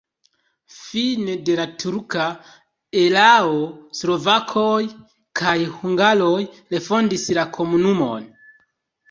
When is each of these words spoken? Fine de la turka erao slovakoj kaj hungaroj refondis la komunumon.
Fine 0.75 1.33
de 1.49 1.57
la 1.59 1.65
turka 1.83 2.25
erao 3.01 3.59
slovakoj 3.99 4.81
kaj 5.43 5.55
hungaroj 5.77 6.33
refondis 6.77 7.29
la 7.41 7.47
komunumon. 7.61 8.27